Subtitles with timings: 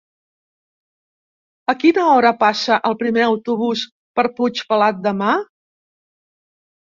[1.73, 3.85] A quina hora passa el primer autobús
[4.21, 5.37] per Puigpelat demà?